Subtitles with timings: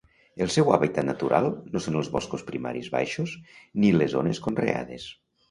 [0.43, 3.35] El seu hàbitat natural no són els boscos primaris baixos
[3.85, 5.09] ni les zones conreades.